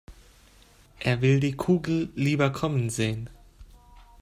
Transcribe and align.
Er 0.97 1.21
will 1.21 1.39
die 1.39 1.55
Kugel 1.55 2.09
lieber 2.15 2.49
kommen 2.51 2.89
sehen. 2.89 3.29